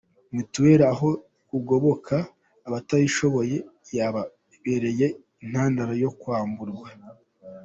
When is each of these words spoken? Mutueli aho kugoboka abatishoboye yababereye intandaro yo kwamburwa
Mutueli 0.35 0.83
aho 0.93 1.09
kugoboka 1.49 2.15
abatishoboye 2.67 3.57
yababereye 3.97 5.07
intandaro 5.43 5.93
yo 6.03 6.11
kwamburwa 6.19 6.87